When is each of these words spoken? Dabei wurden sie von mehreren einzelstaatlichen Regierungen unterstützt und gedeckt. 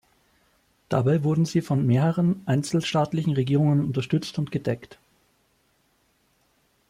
Dabei 0.89 1.23
wurden 1.23 1.45
sie 1.45 1.61
von 1.61 1.85
mehreren 1.85 2.41
einzelstaatlichen 2.47 3.33
Regierungen 3.33 3.85
unterstützt 3.85 4.39
und 4.39 4.51
gedeckt. 4.51 4.97